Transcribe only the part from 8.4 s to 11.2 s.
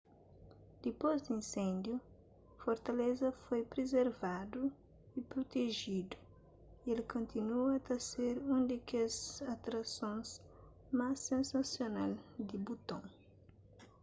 un di kes atrasons más